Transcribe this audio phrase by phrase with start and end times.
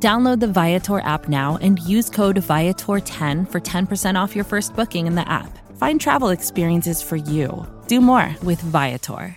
[0.00, 5.08] Download the Viator app now and use code Viator10 for 10% off your first booking
[5.08, 5.58] in the app.
[5.76, 7.66] Find travel experiences for you.
[7.88, 9.36] Do more with Viator.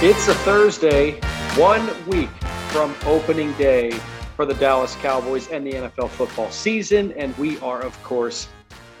[0.00, 1.20] It's a Thursday,
[1.56, 2.30] one week
[2.68, 3.90] from opening day
[4.34, 7.12] for the Dallas Cowboys and the NFL football season.
[7.12, 8.48] And we are, of course,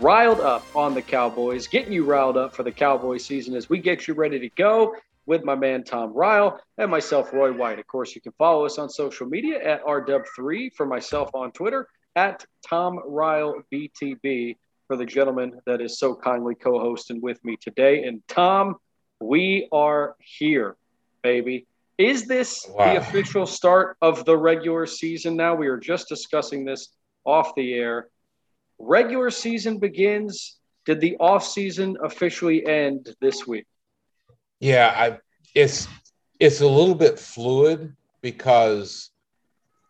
[0.00, 3.78] riled up on the Cowboys, getting you riled up for the Cowboy season as we
[3.78, 4.94] get you ready to go
[5.26, 7.78] with my man Tom Ryle and myself, Roy White.
[7.78, 11.86] Of course, you can follow us on social media at RW3 for myself on Twitter
[12.16, 17.56] at Tom Ryle BTB for the gentleman that is so kindly co hosting with me
[17.56, 18.04] today.
[18.04, 18.76] And Tom,
[19.20, 20.76] we are here
[21.22, 21.66] baby.
[21.98, 22.92] Is this wow.
[22.92, 25.54] the official start of the regular season now?
[25.54, 26.88] We were just discussing this
[27.24, 28.08] off the air.
[28.78, 30.58] Regular season begins.
[30.84, 33.66] Did the off season officially end this week?
[34.60, 35.18] Yeah, I
[35.54, 35.88] it's
[36.40, 39.10] it's a little bit fluid because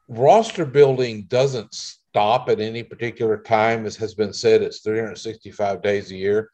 [0.09, 6.11] roster building doesn't stop at any particular time as has been said it's 365 days
[6.11, 6.49] a year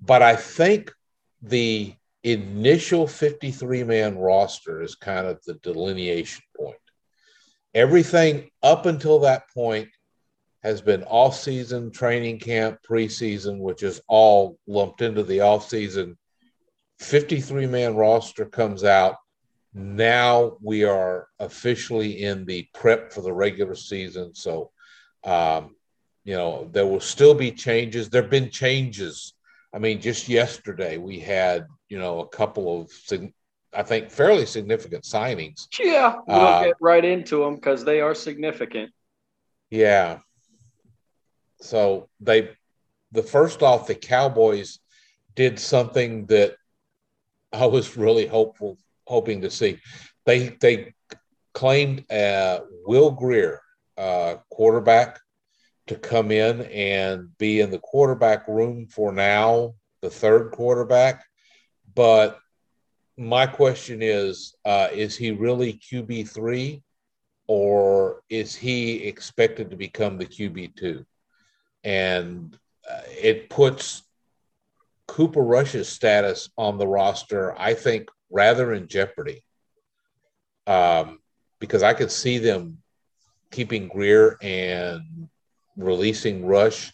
[0.00, 0.92] but i think
[1.42, 6.76] the initial 53 man roster is kind of the delineation point.
[7.74, 9.88] Everything up until that point
[10.62, 16.16] has been off season, training camp, preseason, which is all lumped into the off season.
[16.98, 19.16] 53 man roster comes out.
[19.72, 24.34] Now we are officially in the prep for the regular season.
[24.34, 24.72] So,
[25.24, 25.76] um,
[26.24, 28.10] you know, there will still be changes.
[28.10, 29.34] There have been changes.
[29.72, 32.90] I mean, just yesterday we had you know, a couple of,
[33.74, 35.66] I think, fairly significant signings.
[35.78, 38.92] Yeah, we'll uh, get right into them because they are significant.
[39.70, 40.18] Yeah.
[41.60, 42.50] So they,
[43.12, 44.78] the first off, the Cowboys
[45.34, 46.56] did something that
[47.52, 49.78] I was really hopeful, hoping to see.
[50.26, 50.94] They they
[51.54, 53.60] claimed uh, Will Grier,
[53.96, 55.18] uh, quarterback,
[55.88, 61.24] to come in and be in the quarterback room for now, the third quarterback.
[61.94, 62.38] But
[63.16, 66.82] my question is uh, is he really QB3
[67.48, 71.04] or is he expected to become the QB2?
[71.84, 72.56] And
[72.88, 74.02] uh, it puts
[75.06, 79.42] Cooper Rush's status on the roster, I think, rather in jeopardy.
[80.66, 81.20] Um,
[81.60, 82.78] because I could see them
[83.50, 85.28] keeping Grier and
[85.76, 86.92] releasing Rush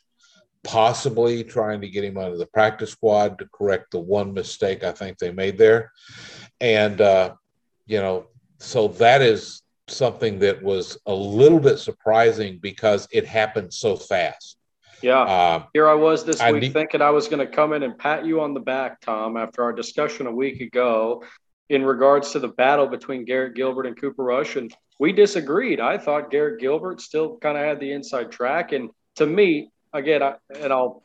[0.65, 4.83] possibly trying to get him out of the practice squad to correct the one mistake
[4.83, 5.93] I think they made there.
[6.61, 7.34] And, uh,
[7.87, 8.27] you know,
[8.59, 14.56] so that is something that was a little bit surprising because it happened so fast.
[15.03, 15.21] Yeah.
[15.21, 17.82] Uh, Here I was this I week need- thinking I was going to come in
[17.82, 21.22] and pat you on the back, Tom, after our discussion a week ago
[21.69, 24.56] in regards to the battle between Garrett Gilbert and Cooper Rush.
[24.56, 25.81] And we disagreed.
[25.81, 28.72] I thought Garrett Gilbert still kind of had the inside track.
[28.72, 31.03] And to me, again, I, and I'll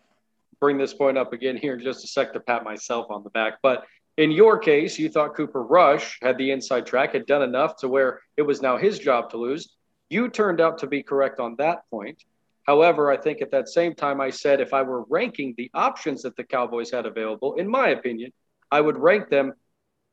[0.59, 3.29] bring this point up again here in just a sec to pat myself on the
[3.29, 3.59] back.
[3.63, 3.85] But
[4.17, 7.87] in your case, you thought Cooper Rush had the inside track, had done enough to
[7.87, 9.69] where it was now his job to lose.
[10.09, 12.21] You turned out to be correct on that point.
[12.63, 16.21] However, I think at that same time, I said if I were ranking the options
[16.23, 18.31] that the Cowboys had available, in my opinion,
[18.71, 19.53] I would rank them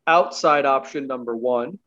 [0.06, 1.78] outside option number one,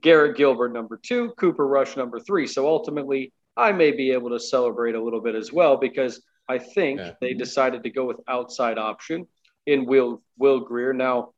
[0.00, 2.46] Garrett Gilbert number two, Cooper Rush number three.
[2.46, 6.58] So ultimately, I may be able to celebrate a little bit as well because I
[6.58, 7.12] think yeah.
[7.20, 9.26] they decided to go with outside option
[9.66, 10.92] in Will Will Grier.
[10.92, 11.32] Now,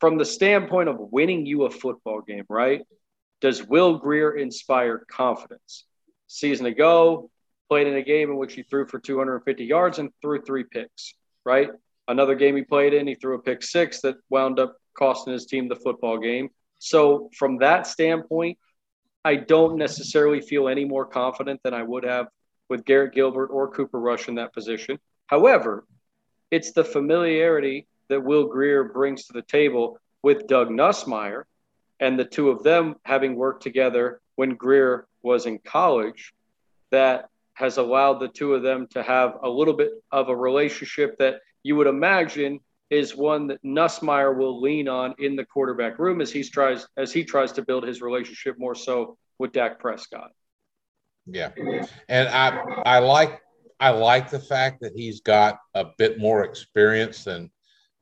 [0.00, 2.82] from the standpoint of winning you a football game, right?
[3.40, 5.84] Does Will Grier inspire confidence?
[6.26, 7.30] Season ago,
[7.68, 11.14] played in a game in which he threw for 250 yards and threw three picks,
[11.44, 11.68] right?
[12.06, 15.46] Another game he played in, he threw a pick six that wound up costing his
[15.46, 16.48] team the football game.
[16.78, 18.58] So, from that standpoint,
[19.24, 22.28] I don't necessarily feel any more confident than I would have
[22.68, 24.98] with Garrett Gilbert or Cooper Rush in that position.
[25.26, 25.84] However,
[26.50, 31.44] it's the familiarity that Will Grier brings to the table with Doug Nussmeier
[32.00, 36.32] and the two of them having worked together when Grier was in college
[36.90, 41.18] that has allowed the two of them to have a little bit of a relationship
[41.18, 46.20] that you would imagine is one that Nussmeier will lean on in the quarterback room
[46.20, 50.30] as he tries as he tries to build his relationship more so with Dak Prescott.
[51.26, 51.50] Yeah,
[52.08, 53.42] and I I like
[53.80, 57.50] I like the fact that he's got a bit more experience than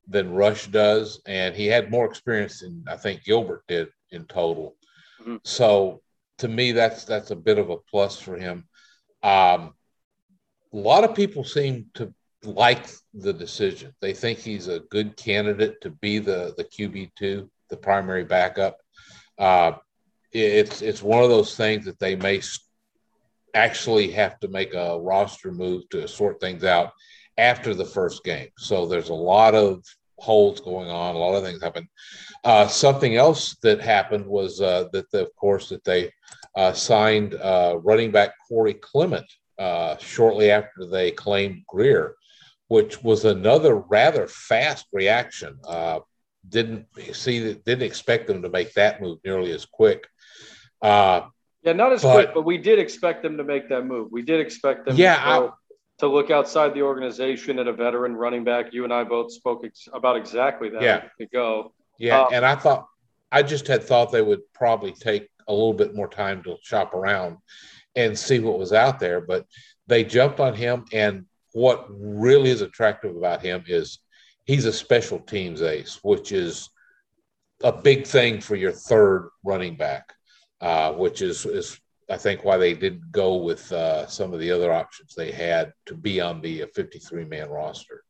[0.06, 4.76] than Rush does, and he had more experience than I think Gilbert did in total.
[5.20, 5.36] Mm-hmm.
[5.44, 6.02] So
[6.38, 8.68] to me, that's that's a bit of a plus for him.
[9.26, 9.74] Um,
[10.72, 12.14] a lot of people seem to
[12.44, 13.92] like the decision.
[14.00, 18.78] They think he's a good candidate to be the the QB two, the primary backup.
[19.36, 19.72] Uh,
[20.32, 22.40] it's it's one of those things that they may
[23.54, 26.92] actually have to make a roster move to sort things out
[27.36, 28.48] after the first game.
[28.58, 29.82] So there's a lot of
[30.18, 31.88] holds going on, a lot of things happen.
[32.44, 36.10] Uh, something else that happened was uh, that, the, of course, that they
[36.56, 39.26] uh, signed uh, running back Corey Clement
[39.58, 42.16] uh, shortly after they claimed Grier,
[42.68, 45.58] which was another rather fast reaction.
[45.66, 46.00] Uh,
[46.48, 50.06] didn't see that, didn't expect them to make that move nearly as quick.
[50.82, 51.22] yeah,
[51.64, 54.08] not as but, quick, but we did expect them to make that move.
[54.10, 54.96] We did expect them.
[54.96, 55.52] Yeah, to,
[55.98, 58.72] to look outside the organization at a veteran running back.
[58.72, 61.04] You and I both spoke ex- about exactly that yeah.
[61.18, 61.72] to go.
[61.98, 62.86] Yeah, uh, and I thought
[63.32, 66.94] I just had thought they would probably take a little bit more time to shop
[66.94, 67.38] around
[67.94, 69.46] and see what was out there, but
[69.86, 70.84] they jumped on him.
[70.92, 74.00] And what really is attractive about him is
[74.44, 76.68] he's a special teams ace, which is
[77.62, 80.12] a big thing for your third running back,
[80.60, 84.52] uh, which is is I think why they didn't go with uh, some of the
[84.52, 88.04] other options they had to be on the 53 man roster.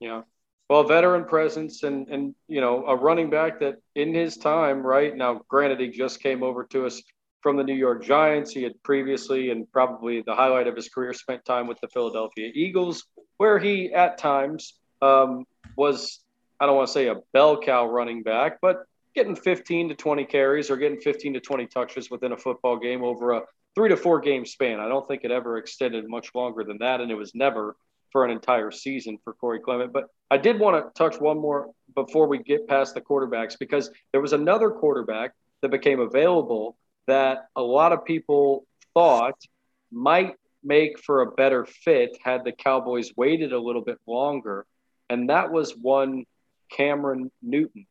[0.00, 0.22] Yeah.
[0.68, 5.16] Well, veteran presence and and you know a running back that in his time, right
[5.16, 7.02] now, granted he just came over to us
[7.40, 8.52] from the New York Giants.
[8.52, 12.50] He had previously and probably the highlight of his career spent time with the Philadelphia
[12.54, 13.06] Eagles,
[13.38, 15.44] where he at times um,
[15.76, 16.20] was
[16.60, 18.82] I don't want to say a bell cow running back, but
[19.14, 23.02] getting 15 to 20 carries or getting 15 to 20 touches within a football game
[23.02, 23.42] over a
[23.74, 24.80] three to four game span.
[24.80, 27.76] I don't think it ever extended much longer than that, and it was never
[28.12, 29.92] for an entire season for Corey Clement.
[29.92, 33.90] But I did want to touch one more before we get past the quarterbacks because
[34.12, 35.32] there was another quarterback
[35.62, 36.76] that became available
[37.06, 39.40] that a lot of people thought
[39.90, 44.66] might make for a better fit had the Cowboys waited a little bit longer.
[45.08, 46.24] And that was one
[46.70, 47.86] Cameron Newton.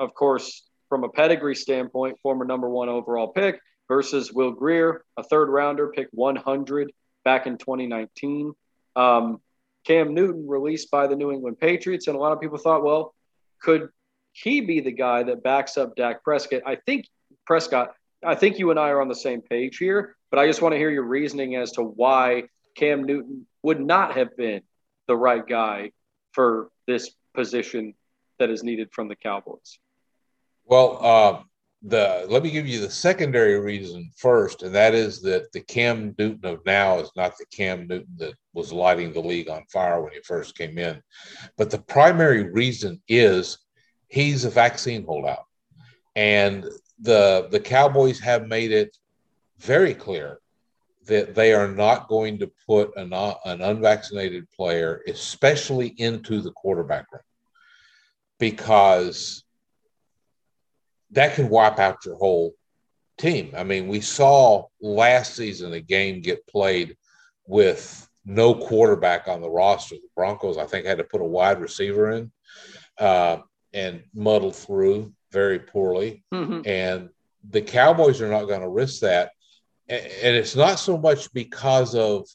[0.00, 5.22] Of course, from a pedigree standpoint, former number one overall pick versus Will Grier, a
[5.22, 6.90] third rounder, pick 100
[7.24, 8.52] back in 2019.
[8.96, 9.40] Um,
[9.84, 13.14] Cam Newton released by the New England Patriots, and a lot of people thought, well,
[13.60, 13.88] could
[14.32, 16.62] he be the guy that backs up Dak Prescott?
[16.66, 17.06] I think
[17.46, 17.94] Prescott.
[18.24, 20.74] I think you and I are on the same page here, but I just want
[20.74, 22.44] to hear your reasoning as to why
[22.74, 24.62] Cam Newton would not have been
[25.06, 25.92] the right guy
[26.32, 27.94] for this position
[28.38, 29.78] that is needed from the Cowboys.
[30.64, 31.42] Well, uh,
[31.82, 36.14] the let me give you the secondary reason first, and that is that the Cam
[36.18, 40.02] Newton of now is not the Cam Newton that was lighting the league on fire
[40.02, 41.02] when he first came in.
[41.56, 43.58] But the primary reason is
[44.08, 45.44] he's a vaccine holdout.
[46.16, 46.66] And
[46.98, 48.94] the the Cowboys have made it
[49.58, 50.40] very clear
[51.06, 57.06] that they are not going to put an, an unvaccinated player, especially into the quarterback
[57.10, 57.22] room,
[58.38, 59.44] because
[61.12, 62.54] that can wipe out your whole
[63.18, 63.52] team.
[63.56, 66.96] I mean, we saw last season a game get played
[67.46, 69.96] with no quarterback on the roster.
[69.96, 72.32] The Broncos, I think, had to put a wide receiver in
[72.98, 73.38] uh,
[73.72, 76.24] and muddle through very poorly.
[76.32, 76.62] Mm-hmm.
[76.66, 77.10] And
[77.48, 79.32] the Cowboys are not going to risk that.
[79.88, 82.28] And it's not so much because of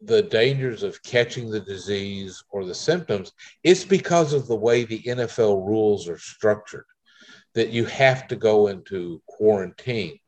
[0.00, 3.32] the dangers of catching the disease or the symptoms,
[3.62, 6.86] it's because of the way the NFL rules are structured
[7.54, 10.18] that you have to go into quarantine.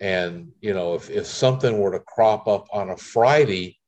[0.00, 3.78] And, you know, if, if something were to crop up on a Friday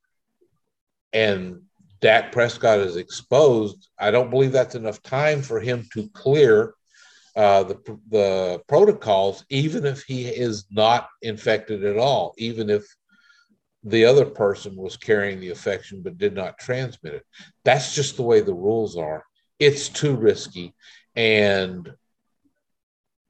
[1.12, 1.62] and
[2.00, 6.74] Dak Prescott is exposed, I don't believe that's enough time for him to clear
[7.36, 12.84] uh, the, the protocols, even if he is not infected at all, even if
[13.84, 17.24] the other person was carrying the infection but did not transmit it.
[17.64, 19.24] That's just the way the rules are.
[19.58, 20.74] It's too risky.
[21.14, 21.92] And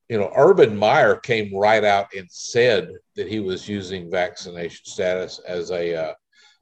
[0.09, 5.39] you know, Urban Meyer came right out and said that he was using vaccination status
[5.47, 6.15] as a, uh,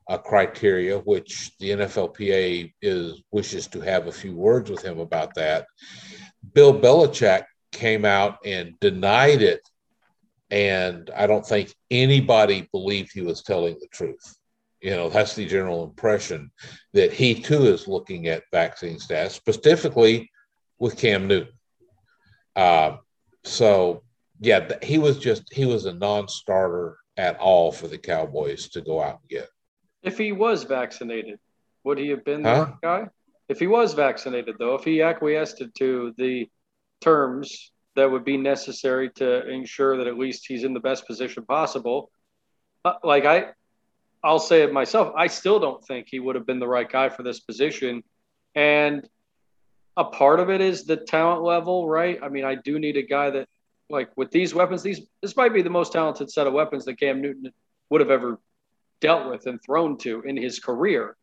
[0.08, 5.34] a criteria, which the NFLPA is wishes to have a few words with him about
[5.34, 5.66] that.
[6.54, 9.60] Bill Belichick came out and denied it,
[10.50, 14.36] and I don't think anybody believed he was telling the truth.
[14.80, 16.50] You know, that's the general impression
[16.94, 20.30] that he too is looking at vaccine status, specifically
[20.78, 21.52] with Cam Newton.
[22.54, 22.96] Uh,
[23.46, 24.02] so,
[24.40, 28.80] yeah, he was just, he was a non starter at all for the Cowboys to
[28.80, 29.48] go out and get.
[30.02, 31.38] If he was vaccinated,
[31.84, 32.72] would he have been huh?
[32.80, 33.08] the guy?
[33.48, 36.48] If he was vaccinated, though, if he acquiesced to the
[37.00, 41.44] terms that would be necessary to ensure that at least he's in the best position
[41.44, 42.10] possible,
[42.84, 43.52] uh, like I,
[44.22, 47.08] I'll say it myself, I still don't think he would have been the right guy
[47.08, 48.02] for this position.
[48.56, 49.08] And
[49.96, 52.18] a part of it is the talent level, right?
[52.22, 53.48] I mean, I do need a guy that,
[53.88, 57.00] like, with these weapons, these this might be the most talented set of weapons that
[57.00, 57.52] Cam Newton
[57.90, 58.38] would have ever
[59.00, 61.16] dealt with and thrown to in his career.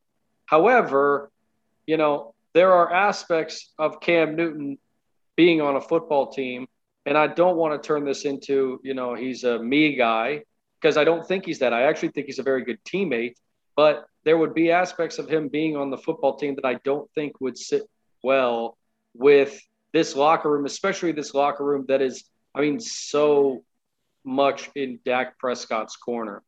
[0.46, 1.32] However,
[1.86, 4.78] you know, there are aspects of Cam Newton
[5.36, 6.68] being on a football team,
[7.06, 10.44] and I don't want to turn this into, you know, he's a me guy
[10.80, 11.74] because I don't think he's that.
[11.74, 13.36] I actually think he's a very good teammate,
[13.76, 17.10] but there would be aspects of him being on the football team that I don't
[17.14, 17.84] think would sit
[18.24, 18.78] well
[19.14, 19.62] with
[19.92, 22.24] this locker room, especially this locker room that is,
[22.56, 23.64] I mean, so
[24.24, 26.42] much in Dak Prescott's corner,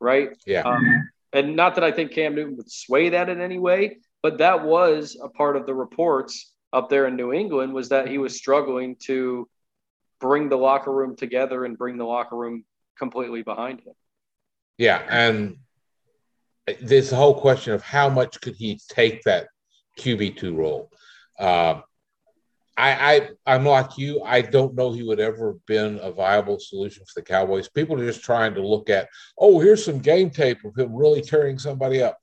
[0.00, 0.30] right?
[0.46, 0.62] Yeah.
[0.62, 4.38] Um, and not that I think Cam Newton would sway that in any way, but
[4.38, 8.18] that was a part of the reports up there in New England was that he
[8.18, 9.48] was struggling to
[10.20, 12.64] bring the locker room together and bring the locker room
[12.98, 13.92] completely behind him.
[14.78, 15.58] Yeah, and
[16.80, 19.48] there's the whole question of how much could he take that
[19.98, 20.90] QB two role.
[21.38, 21.80] Uh,
[22.76, 23.14] I,
[23.46, 24.22] I I'm like you.
[24.22, 27.68] I don't know he would ever have been a viable solution for the Cowboys.
[27.68, 31.22] People are just trying to look at, oh, here's some game tape of him really
[31.22, 32.18] tearing somebody up.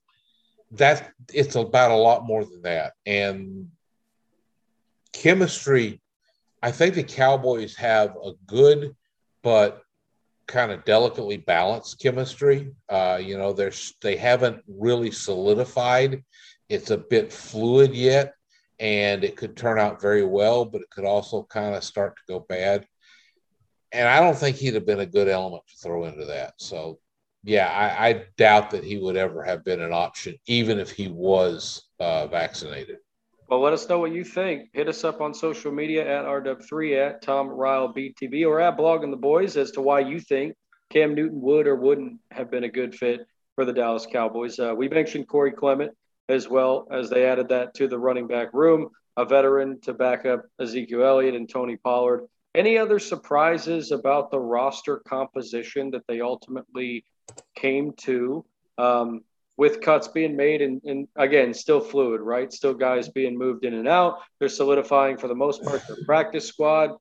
[0.72, 2.94] That it's about a lot more than that.
[3.06, 3.70] And
[5.12, 6.02] chemistry,
[6.62, 8.96] I think the Cowboys have a good
[9.42, 9.82] but
[10.48, 12.72] kind of delicately balanced chemistry.
[12.90, 16.24] Uh, you know, there's they haven't really solidified.
[16.70, 18.34] It's a bit fluid yet
[18.80, 22.22] and it could turn out very well, but it could also kind of start to
[22.28, 22.88] go bad.
[23.92, 26.54] And I don't think he'd have been a good element to throw into that.
[26.58, 27.00] So,
[27.44, 31.08] yeah, I, I doubt that he would ever have been an option, even if he
[31.10, 32.98] was uh, vaccinated.
[33.48, 34.70] Well, let us know what you think.
[34.74, 39.12] Hit us up on social media at RW3 at Tom Ryle BTB or at Blogging
[39.12, 40.56] the Boys as to why you think
[40.90, 44.60] Cam Newton would or wouldn't have been a good fit for the Dallas Cowboys.
[44.60, 45.92] Uh, we mentioned Corey Clement
[46.34, 50.26] as well as they added that to the running back room, a veteran to back
[50.26, 52.28] up Ezekiel Elliott and Tony Pollard.
[52.56, 57.06] Any other surprises about the roster composition that they ultimately
[57.56, 58.46] came to
[58.78, 59.22] um,
[59.58, 62.52] with cuts being made and, and, again, still fluid, right?
[62.52, 64.20] Still guys being moved in and out.
[64.40, 66.92] They're solidifying for the most part their practice squad.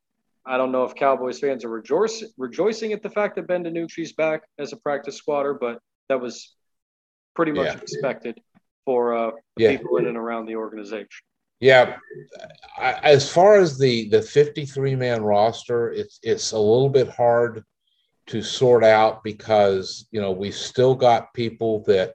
[0.45, 4.13] I don't know if Cowboys fans are rejoicing, rejoicing at the fact that Ben DiNucci's
[4.13, 6.55] back as a practice squatter, but that was
[7.35, 7.81] pretty much yeah.
[7.81, 8.41] expected
[8.85, 9.77] for uh, yeah.
[9.77, 11.09] people in and around the organization.
[11.61, 11.97] Yeah,
[12.81, 17.63] as far as the the 53 man roster, it's it's a little bit hard
[18.27, 22.15] to sort out because you know we've still got people that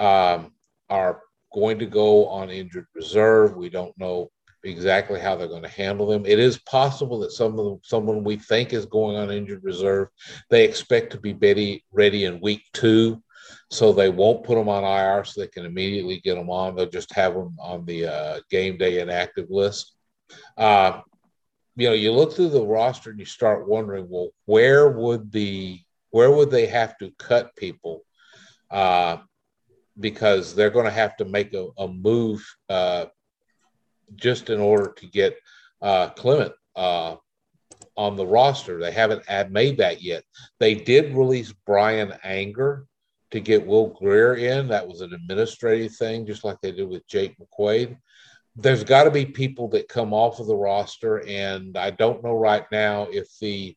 [0.00, 0.52] um,
[0.88, 1.20] are
[1.52, 3.54] going to go on injured reserve.
[3.54, 4.30] We don't know
[4.62, 6.24] exactly how they're going to handle them.
[6.24, 10.08] It is possible that some of them, someone we think is going on injured reserve,
[10.48, 13.22] they expect to be ready ready in week two
[13.74, 16.76] so they won't put them on IR so they can immediately get them on.
[16.76, 19.96] They'll just have them on the uh, game day inactive list.
[20.56, 21.00] Uh,
[21.74, 25.80] you know, you look through the roster and you start wondering, well, where would the
[26.10, 28.04] where would they have to cut people?
[28.70, 29.16] Uh,
[29.98, 33.06] because they're going to have to make a, a move uh,
[34.14, 35.36] just in order to get
[35.82, 37.16] uh, Clement uh,
[37.96, 38.78] on the roster.
[38.78, 40.22] They haven't made that yet.
[40.60, 42.86] They did release Bryan Anger
[43.34, 44.68] to get Will Grier in.
[44.68, 47.96] That was an administrative thing, just like they did with Jake McQuaide.
[48.54, 52.36] There's got to be people that come off of the roster, and I don't know
[52.36, 53.76] right now if the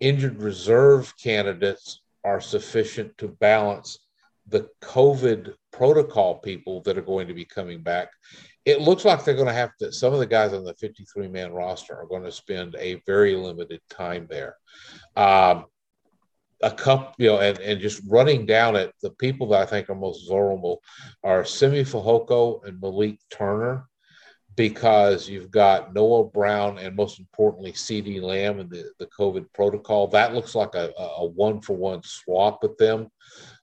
[0.00, 4.00] injured reserve candidates are sufficient to balance
[4.48, 8.08] the COVID protocol people that are going to be coming back.
[8.64, 11.28] It looks like they're going to have to, some of the guys on the 53
[11.28, 14.56] man roster are going to spend a very limited time there.
[15.14, 15.66] Um,
[16.62, 19.88] a cup, you know, and, and just running down it, the people that I think
[19.88, 20.82] are most vulnerable
[21.22, 23.86] are Simi Fehoko and Malik Turner,
[24.56, 30.08] because you've got Noah Brown and most importantly CeeDee Lamb in the, the COVID protocol.
[30.08, 33.08] That looks like a, a one for one swap with them,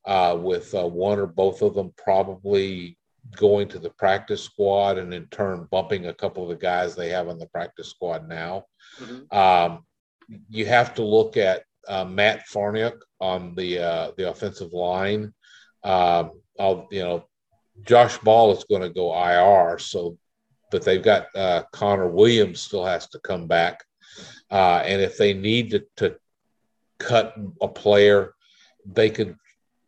[0.05, 2.97] uh, with uh, one or both of them probably
[3.35, 7.09] going to the practice squad and in turn bumping a couple of the guys they
[7.09, 8.63] have on the practice squad now.
[8.99, 9.37] Mm-hmm.
[9.37, 9.85] Um,
[10.49, 15.33] you have to look at uh, Matt Farniok on the uh, the offensive line
[15.83, 17.25] Um, I'll, you know,
[17.83, 20.17] Josh Ball is going to go IR, so
[20.71, 23.83] but they've got uh, Connor Williams still has to come back,
[24.51, 26.15] uh, and if they need to, to
[26.99, 28.33] cut a player,
[28.85, 29.35] they could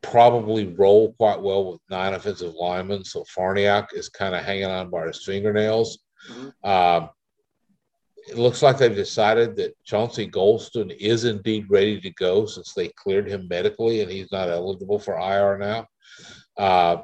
[0.01, 3.03] probably roll quite well with nine offensive linemen.
[3.03, 5.99] So Farniok is kind of hanging on by his fingernails.
[6.29, 6.69] Mm-hmm.
[6.69, 7.09] Um,
[8.29, 12.89] it looks like they've decided that Chauncey Golston is indeed ready to go since they
[12.89, 15.88] cleared him medically and he's not eligible for IR now.
[16.55, 17.01] Uh,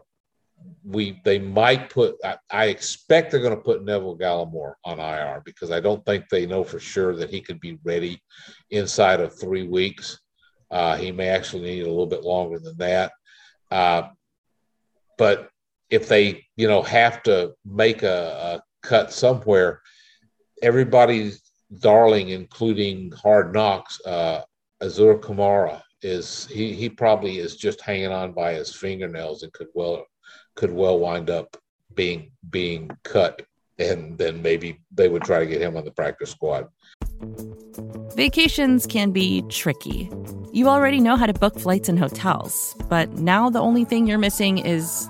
[0.84, 5.41] we they might put I, I expect they're going to put Neville Gallimore on IR
[5.46, 8.22] because I don't think they know for sure that he could be ready
[8.70, 10.20] inside of three weeks.
[10.70, 13.12] Uh, he may actually need a little bit longer than that.
[13.72, 14.10] Uh,
[15.17, 15.50] but
[15.89, 19.82] if they, you know, have to make a, a cut somewhere,
[20.65, 21.41] everybody's
[21.79, 24.41] darling, including Hard Knocks, uh,
[24.81, 29.67] Azur Kamara is he he probably is just hanging on by his fingernails and could
[29.74, 30.05] well
[30.55, 31.55] could well wind up
[31.93, 33.41] being being cut
[33.79, 36.67] and then maybe they would try to get him on the practice squad.
[38.15, 40.10] Vacations can be tricky.
[40.53, 44.17] You already know how to book flights and hotels, but now the only thing you're
[44.17, 45.10] missing is,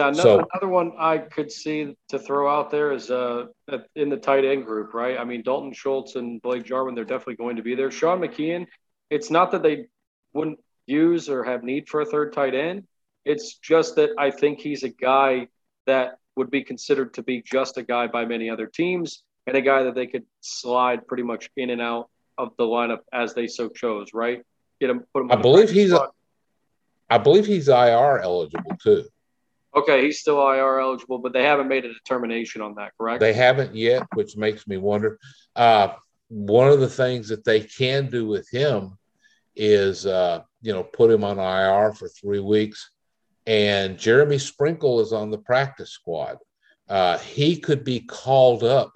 [0.00, 3.48] Yeah, another, so, another one I could see to throw out there is uh,
[3.94, 5.18] in the tight end group, right?
[5.18, 7.90] I mean, Dalton Schultz and Blake Jarwin, they're definitely going to be there.
[7.90, 8.66] Sean McKeon,
[9.10, 9.88] it's not that they
[10.32, 12.84] wouldn't use or have need for a third tight end.
[13.26, 15.48] It's just that I think he's a guy
[15.86, 19.60] that would be considered to be just a guy by many other teams and a
[19.60, 22.08] guy that they could slide pretty much in and out
[22.38, 24.40] of the lineup as they so chose, right?
[24.80, 25.30] Get him, put him.
[25.30, 25.92] I believe he's.
[27.10, 29.04] I believe he's IR eligible too.
[29.74, 33.20] Okay, he's still IR eligible, but they haven't made a determination on that, correct?
[33.20, 35.18] They haven't yet, which makes me wonder.
[35.54, 35.94] Uh,
[36.28, 38.98] one of the things that they can do with him
[39.54, 42.90] is, uh, you know, put him on IR for three weeks.
[43.46, 46.38] And Jeremy Sprinkle is on the practice squad.
[46.88, 48.92] Uh, he could be called up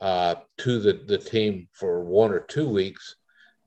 [0.00, 3.16] uh, to the, the team for one or two weeks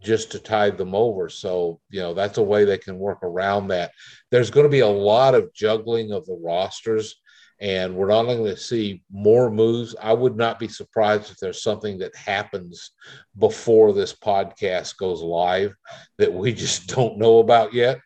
[0.04, 1.30] just to tide them over.
[1.30, 3.92] So, you know, that's a way they can work around that.
[4.30, 7.16] There's going to be a lot of juggling of the rosters,
[7.60, 9.96] and we're not only going to see more moves.
[10.02, 12.92] I would not be surprised if there's something that happens
[13.40, 15.74] before this podcast goes live
[16.18, 18.00] that we just don't know about yet.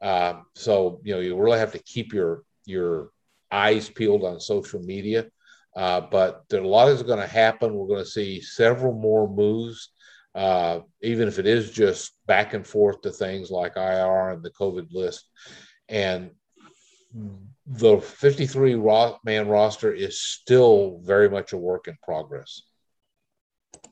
[0.00, 3.10] Um, so, you know, you really have to keep your your
[3.50, 5.26] eyes peeled on social media.
[5.76, 7.74] Uh, but a lot is going to happen.
[7.74, 9.90] We're going to see several more moves
[10.34, 14.50] uh, even if it is just back and forth to things like IR and the
[14.50, 15.28] COVID list.
[15.88, 16.30] And
[17.66, 18.76] the 53
[19.24, 22.62] man roster is still very much a work in progress.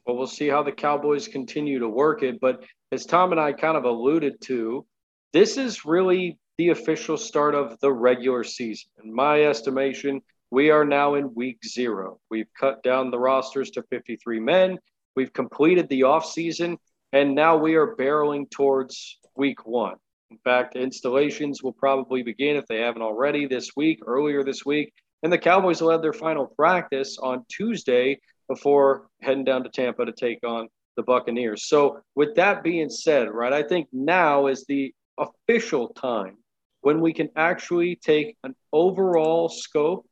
[0.06, 2.40] Well, we'll see how the Cowboys continue to work it.
[2.40, 4.86] But as Tom and I kind of alluded to,
[5.32, 8.90] this is really the official start of the regular season.
[9.04, 12.18] In my estimation, we are now in week zero.
[12.30, 14.78] We've cut down the rosters to 53 men.
[15.16, 16.76] We've completed the offseason,
[17.12, 19.96] and now we are barreling towards week one.
[20.30, 24.92] In fact, installations will probably begin if they haven't already this week, earlier this week.
[25.22, 30.04] And the Cowboys will have their final practice on Tuesday before heading down to Tampa
[30.04, 31.66] to take on the Buccaneers.
[31.66, 36.36] So, with that being said, right, I think now is the official time
[36.82, 40.06] when we can actually take an overall scope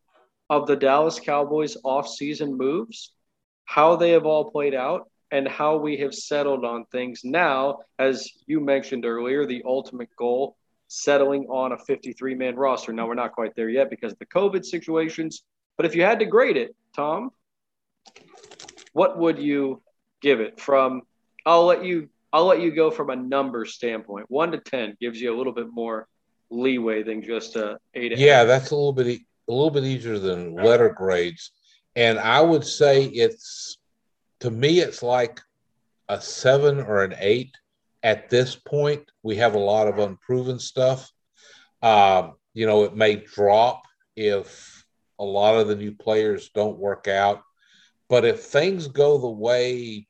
[0.51, 3.13] of the Dallas Cowboys offseason moves,
[3.69, 8.27] how they have all played out, and how we have settled on things now, as
[8.47, 10.57] you mentioned earlier, the ultimate goal
[10.89, 12.95] settling on a 53 man roster.
[12.95, 15.43] Now, we're not quite there yet because of the COVID situations,
[15.77, 17.31] but if you had to grade it, Tom,
[18.95, 19.83] what would you
[20.23, 21.03] give it from?
[21.45, 22.09] I'll let you.
[22.33, 24.31] I'll let you go from a number standpoint.
[24.31, 26.09] One to ten gives you a little bit more
[26.49, 28.17] leeway than just a eight.
[28.17, 31.53] Yeah, that's a little bit a little bit easier than letter grades,
[31.97, 33.79] and I would say it's
[34.41, 35.41] to me it's like
[36.09, 37.55] a seven or an eight
[38.03, 39.11] at this point.
[39.23, 41.11] We have a lot of unproven stuff.
[41.83, 43.83] Um, you know, it may drop
[44.17, 44.85] if
[45.19, 47.43] a lot of the new players don't work out.
[48.09, 50.07] But if things go the way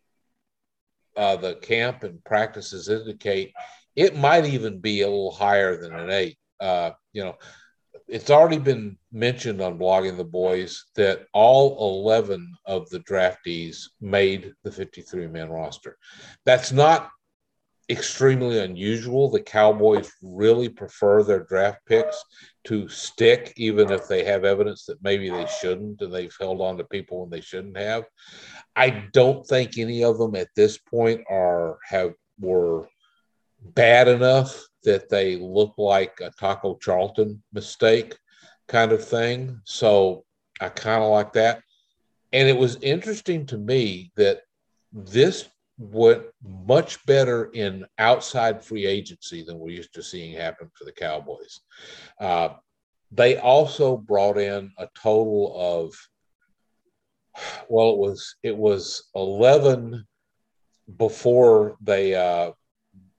[1.16, 3.52] uh, the camp and practices indicate,
[3.96, 6.38] it might even be a little higher than an eight.
[6.60, 7.34] Uh, you know,
[8.08, 14.54] it's already been mentioned on blogging the boys that all 11 of the draftees made
[14.64, 15.98] the 53 man roster.
[16.44, 17.10] That's not
[17.90, 19.30] extremely unusual.
[19.30, 22.22] The Cowboys really prefer their draft picks
[22.64, 26.76] to stick, even if they have evidence that maybe they shouldn't, and they've held on
[26.78, 28.04] to people when they shouldn't have.
[28.76, 32.88] I don't think any of them at this point are have were
[33.60, 38.16] bad enough that they look like a Taco Charlton mistake
[38.68, 39.60] kind of thing.
[39.64, 40.24] So
[40.60, 41.62] I kind of like that.
[42.32, 44.42] And it was interesting to me that
[44.92, 50.84] this went much better in outside free agency than we're used to seeing happen for
[50.84, 51.60] the Cowboys.
[52.20, 52.50] Uh,
[53.10, 55.94] they also brought in a total of,
[57.68, 60.04] well, it was it was eleven
[60.96, 62.50] before they uh,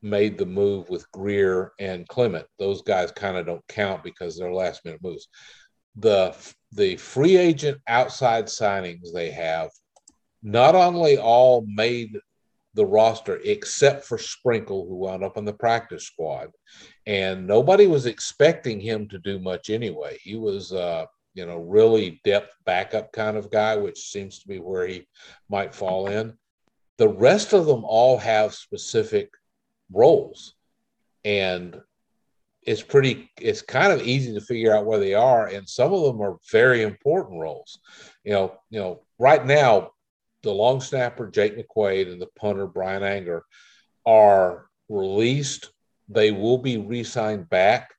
[0.02, 2.46] made the move with Grier and Clement.
[2.58, 5.28] Those guys kind of don't count because they're last minute moves.
[5.96, 6.36] The
[6.72, 9.72] the free agent outside signings they have
[10.44, 12.18] not only all made
[12.76, 16.50] the roster except for Sprinkle, who wound up on the practice squad.
[17.06, 20.18] And nobody was expecting him to do much anyway.
[20.22, 24.60] He was, uh, you know, really depth backup kind of guy, which seems to be
[24.60, 25.08] where he
[25.50, 26.38] might fall in.
[26.98, 29.32] The rest of them all have specific
[29.92, 30.56] roles.
[31.26, 31.80] And
[32.64, 35.48] it's pretty, it's kind of easy to figure out where they are.
[35.48, 37.80] And some of them are very important roles.
[38.24, 39.92] You know, you know, right now,
[40.42, 43.44] the long snapper Jake McQuaide and the punter Bryan Anger
[44.06, 45.72] are released.
[46.08, 47.94] They will be re-signed back,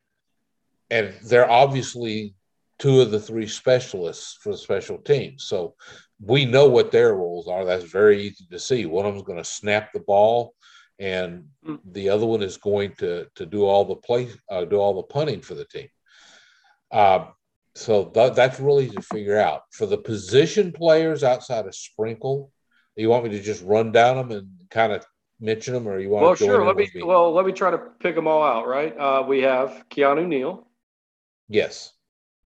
[0.91, 2.35] and they're obviously
[2.79, 5.45] two of the three specialists for the special teams.
[5.45, 5.75] So
[6.21, 7.65] we know what their roles are.
[7.65, 8.87] That's very easy to see.
[8.87, 10.55] One of them's going to snap the ball,
[11.01, 11.77] and hmm.
[11.93, 15.03] the other one is going to to do all the play, uh, do all the
[15.03, 15.89] punting for the team.
[16.93, 17.27] Uh,
[17.75, 22.53] so th- that's really to figure out for the position players outside of Sprinkle.
[22.97, 25.05] You want me to just run down them and kind of
[25.41, 26.23] mention them, or you want?
[26.23, 26.65] Well, to sure.
[26.65, 28.69] Let me, me, Well, let me try to pick them all out.
[28.69, 28.97] Right.
[28.97, 30.67] Uh, we have Keanu Neal.
[31.49, 31.93] Yes.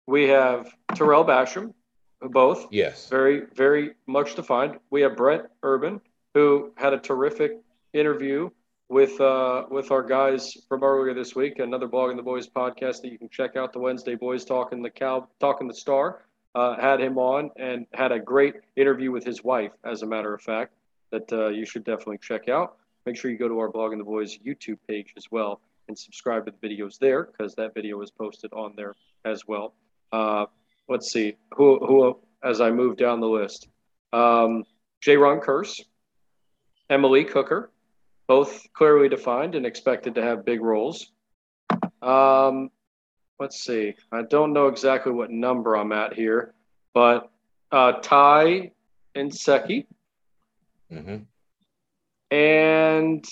[0.07, 1.73] We have Tarell Basham,
[2.21, 2.67] both.
[2.73, 3.09] Yes.
[3.09, 4.79] Very, very much defined.
[4.91, 6.01] We have Brent Urban,
[6.35, 7.53] who had a terrific
[7.93, 8.51] interview
[8.89, 11.59] with uh, with our guys from earlier this week.
[11.59, 13.73] Another Blogging the Boys podcast that you can check out.
[13.73, 16.25] The Wednesday Boys talking the cow, talking the star.
[16.55, 20.35] Uh, had him on and had a great interview with his wife, as a matter
[20.35, 20.73] of fact,
[21.13, 22.77] that uh, you should definitely check out.
[23.07, 26.47] Make sure you go to our Blogging the Boys YouTube page as well and subscribe
[26.47, 29.75] to the videos there because that video is posted on there as well.
[30.11, 30.47] Uh,
[30.89, 33.69] let's see who who as I move down the list.
[34.13, 34.65] Um,
[35.01, 35.83] Jayron Kearse,
[36.91, 37.71] Malik Hooker,
[38.31, 41.11] both clearly defined and expected to have big roles.
[42.01, 42.71] Um,
[43.41, 43.97] let's see.
[44.13, 46.55] I don't know exactly what number I'm at here,
[46.95, 47.29] but
[47.73, 48.71] uh, Ty
[49.17, 49.85] and Seki.
[50.93, 51.17] Mm-hmm.
[52.33, 53.25] And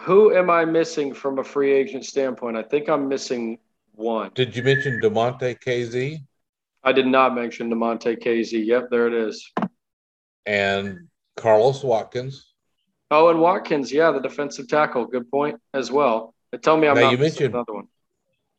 [0.00, 2.58] who am I missing from a free agent standpoint?
[2.58, 3.58] I think I'm missing
[3.94, 4.32] one.
[4.34, 6.18] Did you mention Damontae Kazee?
[6.84, 8.66] I did not mention Damontae Kazee.
[8.66, 9.50] Yep, there it is.
[10.44, 12.49] And Carlos Watkins.
[13.10, 15.04] Oh, and Watkins, yeah, the defensive tackle.
[15.04, 16.34] Good point as well.
[16.62, 17.88] Tell me I'm now, not you mentioned another one.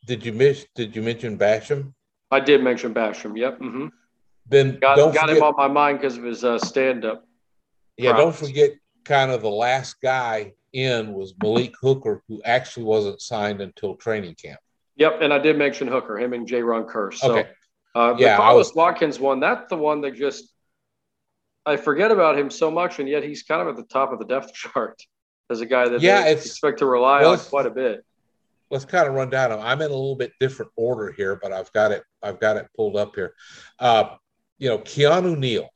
[0.06, 0.66] Did you miss?
[0.76, 1.94] Did you mention Basham?
[2.32, 3.38] I did mention Basham.
[3.38, 3.60] Yep.
[3.60, 3.88] Mm-hmm.
[4.48, 7.26] Then got, got forget, him on my mind because of his uh, stand-up.
[7.98, 8.72] Yeah, don't forget.
[9.04, 14.36] Kind of the last guy in was Malik Hooker, who actually wasn't signed until training
[14.36, 14.60] camp.
[14.98, 17.16] Yep, and I did mention Hooker, him and Jayron Kearse.
[17.16, 17.50] So, okay.
[17.96, 19.40] Uh, yeah, Carlos was, Watkins one.
[19.40, 20.51] That's the one that just
[21.66, 24.20] I forget about him so much, and yet he's kind of at the top of
[24.20, 25.02] the depth chart
[25.50, 28.06] as a guy that yeah, they expect to rely well, on quite a bit.
[28.70, 29.52] Let's kind of run down.
[29.52, 32.04] I'm in a little bit different order here, but I've got it.
[32.24, 33.34] I've got it pulled up here.
[33.78, 34.16] Uh,
[34.58, 35.70] you know, Keanu Neal.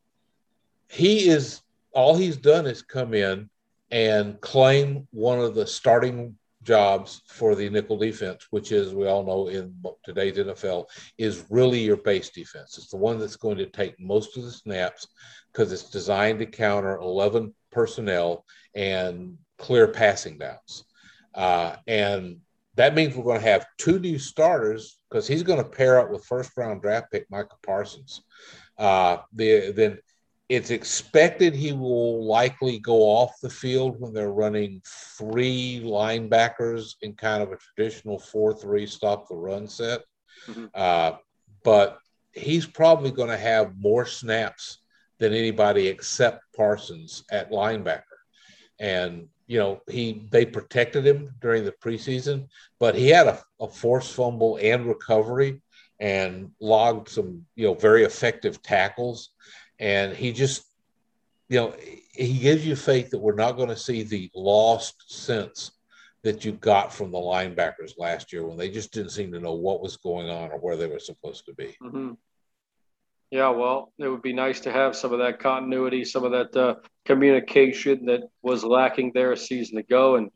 [0.89, 3.49] He is all he's done is come in
[3.91, 9.23] and claim one of the starting jobs for the nickel defense, which is, we all
[9.23, 9.73] know in
[10.03, 10.85] today's NFL,
[11.17, 12.77] is really your base defense.
[12.77, 15.07] It's the one that's going to take most of the snaps
[15.51, 20.83] because it's designed to counter 11 personnel and clear passing downs.
[21.33, 22.37] Uh, and
[22.75, 26.09] that means we're going to have two new starters because he's going to pair up
[26.09, 28.23] with first round draft pick Micah Parsons.
[28.77, 29.97] Uh, the, then
[30.47, 37.13] it's expected he will likely go off the field when they're running three linebackers in
[37.13, 40.01] kind of a traditional 4 3 stop the run set.
[40.47, 40.65] Mm-hmm.
[40.73, 41.13] Uh,
[41.63, 41.97] but
[42.33, 44.79] he's probably going to have more snaps
[45.17, 48.03] than anybody except Parsons at linebacker.
[48.79, 53.67] And, you know, he they protected him during the preseason, but he had a, a
[53.67, 55.61] forced fumble and recovery
[55.99, 59.31] and logged some, you know, very effective tackles
[59.79, 60.65] and he just,
[61.49, 61.75] you know,
[62.11, 65.71] he gives you faith that we're not going to see the lost sense
[66.23, 69.53] that you got from the linebackers last year when they just didn't seem to know
[69.53, 71.75] what was going on or where they were supposed to be.
[71.83, 72.13] Mm-hmm.
[73.31, 76.55] Yeah, well, it would be nice to have some of that continuity, some of that
[76.55, 80.15] uh, communication that was lacking there a season ago.
[80.15, 80.31] And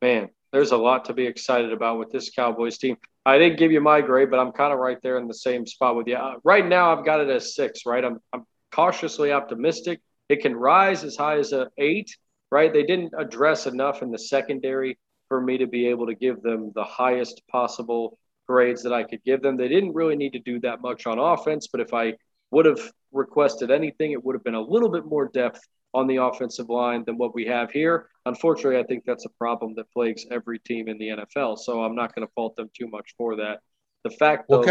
[0.00, 2.96] man, there's a lot to be excited about with this Cowboys team.
[3.24, 5.66] I didn't give you my grade, but I'm kind of right there in the same
[5.66, 6.16] spot with you.
[6.16, 7.86] Uh, right now, I've got it as six.
[7.86, 10.00] Right, I'm, I'm cautiously optimistic.
[10.28, 12.10] It can rise as high as an eight,
[12.50, 12.72] right?
[12.72, 16.72] They didn't address enough in the secondary for me to be able to give them
[16.74, 19.56] the highest possible grades that I could give them.
[19.56, 22.14] They didn't really need to do that much on offense, but if I
[22.50, 22.80] would have
[23.12, 25.60] requested anything, it would have been a little bit more depth
[25.94, 28.08] on the offensive line than what we have here.
[28.24, 31.58] Unfortunately, I think that's a problem that plagues every team in the NFL.
[31.58, 33.60] So I'm not going to fault them too much for that.
[34.04, 34.62] The fact, though,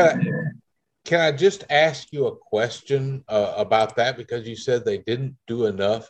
[1.05, 4.17] can I just ask you a question uh, about that?
[4.17, 6.09] Because you said they didn't do enough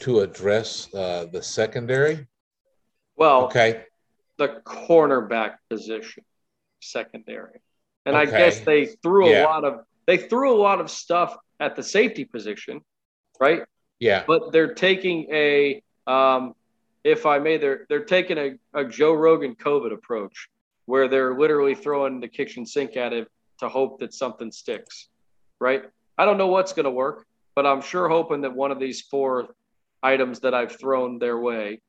[0.00, 2.26] to address uh, the secondary.
[3.16, 3.84] Well, okay.
[4.38, 6.24] The cornerback position,
[6.80, 7.60] secondary,
[8.06, 8.34] and okay.
[8.34, 9.42] I guess they threw yeah.
[9.42, 12.80] a lot of they threw a lot of stuff at the safety position,
[13.38, 13.62] right?
[14.00, 14.24] Yeah.
[14.26, 16.54] But they're taking a, um,
[17.04, 20.48] if I may, they're they're taking a, a Joe Rogan COVID approach,
[20.86, 23.28] where they're literally throwing the kitchen sink at it
[23.62, 25.08] to hope that something sticks,
[25.60, 25.82] right?
[26.18, 29.02] I don't know what's going to work, but I'm sure hoping that one of these
[29.02, 29.54] four
[30.02, 31.80] items that I've thrown their way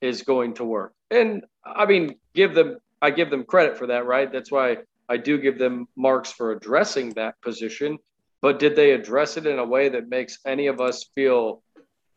[0.00, 0.94] is going to work.
[1.10, 4.32] And I mean, give them, I give them credit for that, right?
[4.32, 7.98] That's why I do give them marks for addressing that position.
[8.42, 11.62] But did they address it in a way that makes any of us feel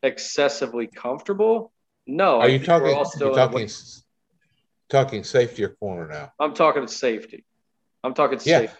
[0.03, 1.73] excessively comfortable?
[2.07, 2.39] No.
[2.39, 2.93] Are you talking?
[3.19, 3.69] Talking,
[4.89, 6.31] talking safety or corner now?
[6.39, 7.43] I'm talking safety.
[8.03, 8.59] I'm talking yeah.
[8.59, 8.77] Safety.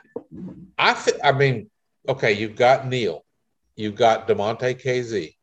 [0.77, 1.69] I th- I mean,
[2.07, 3.23] okay, you've got Neal,
[3.75, 5.36] you've got Damontae Kazee,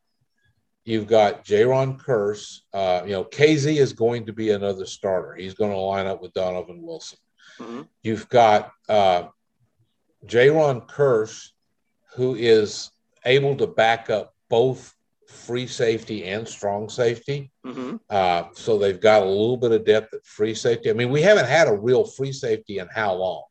[0.85, 2.59] you've got Jayron Kearse.
[2.73, 5.35] Uh, you know, Kazee is going to be another starter.
[5.35, 7.17] He's going to line up with Donovan Wilson.
[7.59, 7.81] Mm-hmm.
[8.03, 9.23] You've got uh,
[10.25, 11.49] Jayron Kearse,
[12.15, 12.91] who is
[13.25, 14.93] able to back up both
[15.27, 17.51] free safety and strong safety.
[17.65, 17.97] Mm-hmm.
[18.09, 20.89] Uh, so they've got a little bit of depth at free safety.
[20.89, 23.43] I mean, we haven't had a real free safety in how long?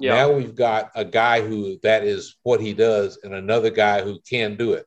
[0.00, 0.14] Yeah.
[0.14, 4.18] Now we've got a guy who that is what he does, and another guy who
[4.28, 4.86] can do it,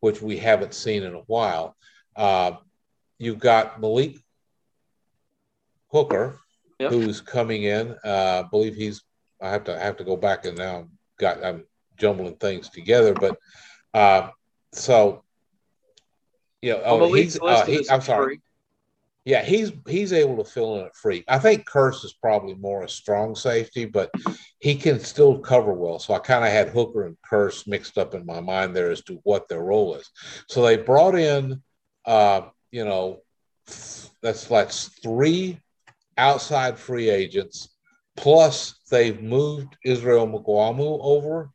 [0.00, 1.76] which we haven't seen in a while.
[2.16, 2.52] Uh,
[3.18, 4.16] you've got Malik
[5.88, 6.38] Hooker,
[6.78, 6.90] yep.
[6.90, 7.96] who's coming in.
[8.04, 9.02] Uh, I believe he's.
[9.40, 11.64] I have to I have to go back and now got I'm
[11.96, 13.38] jumbling things together, but
[13.94, 14.30] uh,
[14.72, 15.24] so
[16.62, 17.40] you know, oh, he's.
[17.40, 18.40] Uh, he, I'm sorry.
[19.24, 21.24] Yeah, he's he's able to fill in at free.
[21.28, 24.10] I think Kearse is probably more a strong safety, but
[24.60, 25.98] he can still cover well.
[25.98, 29.02] So I kind of had Hooker and Kearse mixed up in my mind there as
[29.04, 30.10] to what their role is.
[30.48, 31.62] So they brought in,
[32.06, 33.20] uh, you know,
[34.22, 35.60] that's that's three
[36.16, 37.76] outside free agents,
[38.16, 41.50] plus they've moved Israel Mukuamu over,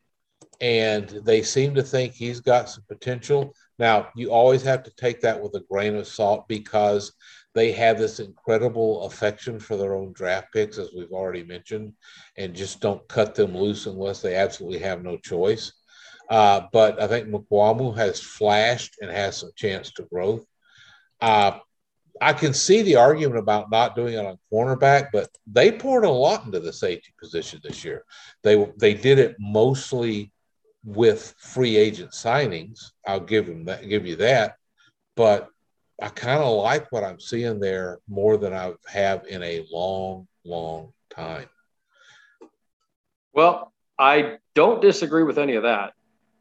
[0.62, 3.54] and they seem to think he's got some potential.
[3.80, 7.12] Now you always have to take that with a grain of salt because
[7.56, 11.94] they have this incredible affection for their own draft picks, as we've already mentioned,
[12.38, 15.72] and just don't cut them loose unless they absolutely have no choice.
[16.30, 20.46] Uh, but I think Mukuamu has flashed and has some chance to growth.
[21.22, 21.60] Uh,
[22.22, 26.10] I can see the argument about not doing it on cornerback, but they poured a
[26.10, 28.04] lot into the safety position this year.
[28.44, 30.32] They they did it mostly
[30.84, 32.80] with free agent signings.
[33.08, 34.56] I'll give them that, give you that.
[35.16, 35.50] But
[36.02, 40.28] I kind of like what I'm seeing there more than I have in a long,
[40.44, 41.48] long time.
[43.34, 45.94] Well, I don't disagree with any of that.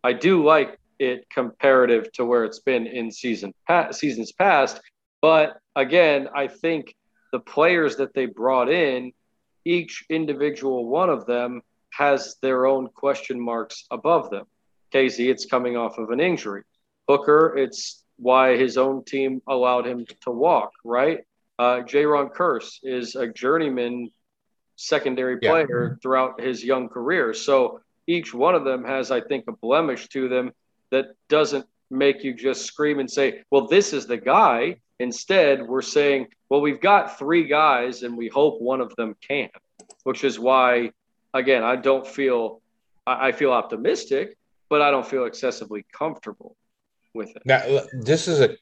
[0.03, 3.55] I do like it comparative to where it's been in season
[3.93, 4.81] seasons past.
[5.23, 6.95] But again, I think
[7.33, 9.13] the players that they brought in,
[9.65, 14.47] each individual one of them has their own question marks above them.
[14.93, 16.63] Kazee, it's coming off of an injury.
[17.09, 21.21] Booker, it's why his own team allowed him to walk, right?
[21.59, 24.11] Uh, Jayron Kearse is a journeyman
[24.77, 25.97] secondary player yeah.
[26.03, 27.33] throughout his young career.
[27.35, 30.53] So each one of them has, I think, a blemish to them
[30.91, 34.77] that doesn't make you just scream and say, well, this is the guy.
[34.99, 39.49] Instead, we're saying, well, we've got three guys and we hope one of them can,
[40.05, 40.91] which is why,
[41.33, 42.61] again, I don't feel,
[43.07, 44.37] I feel optimistic,
[44.69, 46.57] but I don't feel excessively comfortable
[47.15, 47.43] with it.
[47.45, 48.57] Now, this is a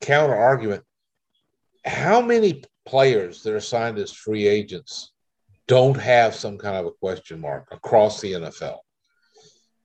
[0.00, 0.84] counter argument.
[1.84, 5.12] How many players that are signed as free agents
[5.66, 8.78] don't have some kind of a question mark across the NFL?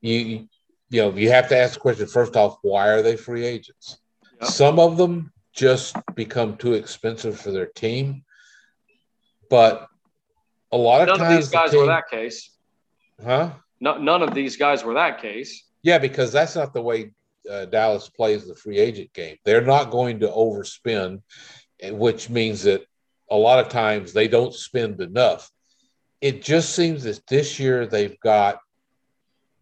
[0.01, 0.47] You,
[0.89, 3.99] you know, you have to ask the question first off, why are they free agents?
[4.41, 4.49] Yep.
[4.49, 8.23] Some of them just become too expensive for their team.
[9.49, 9.87] But
[10.71, 12.51] a lot of none times, of these guys the team, were that case.
[13.23, 13.51] Huh?
[13.79, 15.65] No, none of these guys were that case.
[15.83, 17.11] Yeah, because that's not the way
[17.49, 19.37] uh, Dallas plays the free agent game.
[19.43, 21.21] They're not going to overspend,
[21.83, 22.85] which means that
[23.31, 25.49] a lot of times they don't spend enough.
[26.21, 28.59] It just seems that this year they've got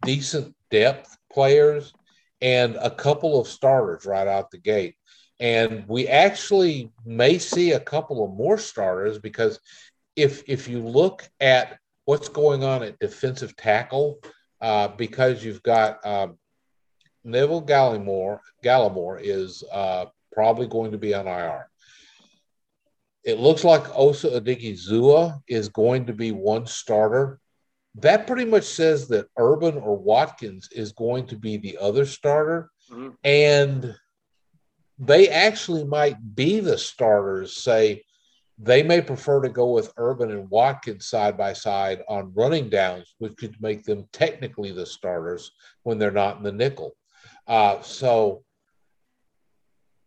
[0.02, 1.92] decent depth players
[2.40, 4.96] and a couple of starters right out the gate.
[5.40, 9.60] And we actually may see a couple of more starters because
[10.16, 14.18] if if you look at what's going on at defensive tackle,
[14.60, 16.38] uh, because you've got um,
[17.28, 21.68] Neville Gallimore, Gallimore is uh, probably going to be on IR.
[23.24, 27.38] It looks like Osa Odighizuwa is going to be one starter.
[27.96, 32.70] That pretty much says that Urban or Watkins is going to be the other starter.
[32.90, 33.10] Mm-hmm.
[33.24, 33.94] And
[34.98, 38.02] they actually might be the starters, say,
[38.60, 43.14] they may prefer to go with Urban and Watkins side by side on running downs,
[43.18, 45.52] which could make them technically the starters
[45.84, 46.96] when they're not in the nickel.
[47.48, 48.44] Uh, so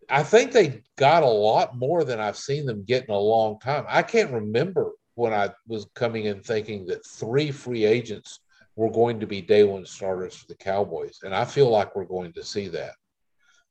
[0.10, 3.60] I think they got a lot more than I've seen them get in a long
[3.60, 3.86] time.
[3.88, 8.40] I can't remember when I was coming in thinking that three free agents
[8.76, 11.20] were going to be day one starters for the Cowboys.
[11.24, 12.94] And I feel like we're going to see that.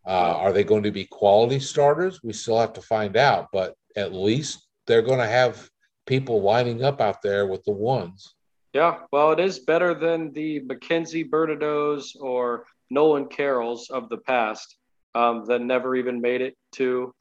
[0.06, 2.20] Uh, are they going to be quality starters?
[2.22, 5.68] We still have to find out, but at least they're going to have
[6.06, 8.34] people lining up out there with the ones.
[8.72, 14.76] Yeah, well, it is better than the Mackenzie Bernadeaus or Nolan Carrolls of the past
[15.14, 17.14] um, that never even made it to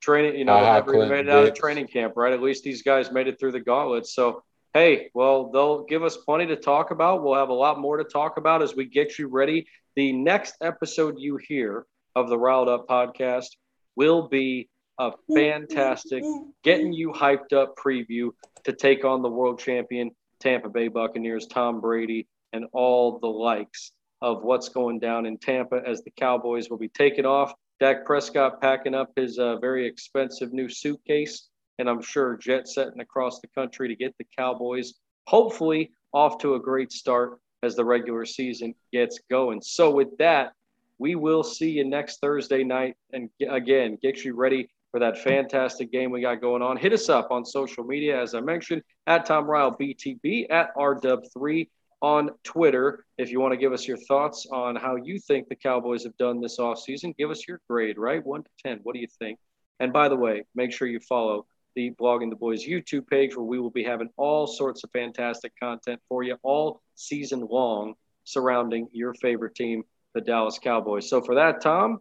[0.00, 2.32] training, you know, never even made it out of training camp, right?
[2.32, 4.06] At least these guys made it through the gauntlet.
[4.06, 4.42] So,
[4.74, 7.22] hey, well, they'll give us plenty to talk about.
[7.22, 9.66] We'll have a lot more to talk about as we get you ready.
[9.96, 13.48] The next episode you hear of the Ryled Up podcast
[13.96, 14.68] will be
[14.98, 16.24] a fantastic,
[16.62, 18.30] getting you hyped up preview
[18.64, 23.92] to take on the world champion Tampa Bay Buccaneers, Tom Brady, and all the likes
[24.20, 27.52] of what's going down in Tampa as the Cowboys will be taking off.
[27.80, 33.00] Dak Prescott packing up his uh, very expensive new suitcase, and I'm sure jet setting
[33.00, 34.94] across the country to get the Cowboys
[35.26, 39.60] hopefully off to a great start as the regular season gets going.
[39.62, 40.52] So, with that,
[40.98, 42.96] we will see you next Thursday night.
[43.12, 46.76] And again, get you ready for that fantastic game we got going on.
[46.76, 51.68] Hit us up on social media, as I mentioned, at Tom Ryle BTB, at RW3
[52.02, 53.04] on Twitter.
[53.16, 56.16] If you want to give us your thoughts on how you think the Cowboys have
[56.16, 58.24] done this offseason, give us your grade, right?
[58.24, 58.80] One to 10.
[58.82, 59.38] What do you think?
[59.80, 63.44] And by the way, make sure you follow the Blogging the Boys YouTube page where
[63.44, 68.88] we will be having all sorts of fantastic content for you all season long surrounding
[68.92, 69.84] your favorite team,
[70.14, 71.08] the Dallas Cowboys.
[71.08, 71.98] So for that, Tom,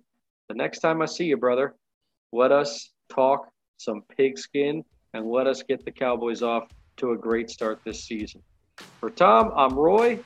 [0.49, 1.75] the next time I see you, brother,
[2.31, 4.83] let us talk some pigskin
[5.13, 6.67] and let us get the Cowboys off
[6.97, 8.41] to a great start this season.
[8.99, 10.19] For Tom, I'm Roy.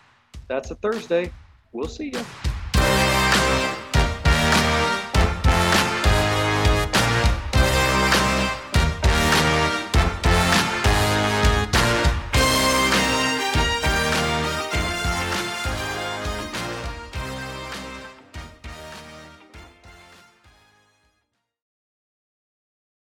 [0.47, 1.31] That's a Thursday.
[1.73, 2.50] We'll see you.